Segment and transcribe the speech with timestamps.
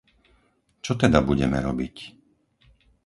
[0.85, 1.95] Čo teda budeme robiť?